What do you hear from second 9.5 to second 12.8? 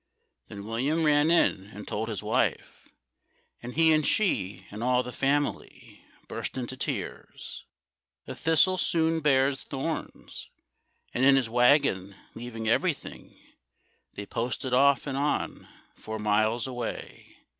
thorns. And in his waggon, leaving